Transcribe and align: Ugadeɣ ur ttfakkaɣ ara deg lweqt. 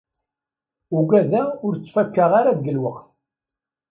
Ugadeɣ 0.97 1.47
ur 1.65 1.73
ttfakkaɣ 1.75 2.31
ara 2.39 2.57
deg 2.57 2.71
lweqt. 2.77 3.05